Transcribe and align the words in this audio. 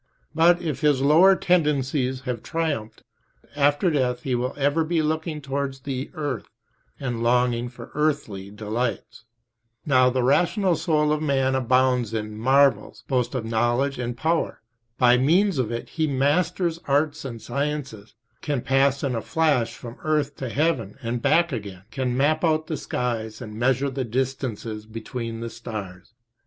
But 0.33 0.63
if 0.63 0.81
his 0.81 0.99
lower 1.03 1.35
tendencies 1.35 2.21
have 2.21 2.41
triumphed, 2.41 3.03
after 3.55 3.91
death 3.91 4.23
he 4.23 4.33
will 4.33 4.55
ever 4.57 4.83
be 4.83 4.99
looking 5.03 5.41
towards 5.41 5.81
the 5.81 6.09
earth 6.15 6.47
and 6.99 7.21
longing 7.21 7.69
for 7.69 7.91
earthly 7.93 8.49
delights. 8.49 9.25
Now 9.85 10.09
the 10.09 10.23
rational 10.23 10.75
soul 10.75 11.13
in 11.13 11.23
man 11.23 11.53
abounds 11.53 12.15
in, 12.15 12.35
marvels, 12.35 13.03
both 13.07 13.35
of 13.35 13.45
knowledge 13.45 13.99
and 13.99 14.17
power. 14.17 14.63
By 14.97 15.19
means 15.19 15.59
of 15.59 15.71
it 15.71 15.89
he 15.89 16.07
masters 16.07 16.79
arts 16.87 17.23
and 17.23 17.39
sciences, 17.39 18.15
can 18.41 18.61
pass 18.61 19.03
in 19.03 19.13
a 19.13 19.21
flash 19.21 19.75
from 19.75 19.97
earth 20.01 20.35
to 20.37 20.49
heaven 20.49 20.97
and 21.03 21.21
back 21.21 21.51
again, 21.51 21.83
can 21.91 22.17
map 22.17 22.43
out 22.43 22.65
the 22.65 22.75
skies 22.77 23.39
and 23.39 23.53
measure 23.53 23.91
the 23.91 24.03
distances 24.03 24.87
between 24.87 25.41
the 25.41 25.49
stars. 25.51 26.15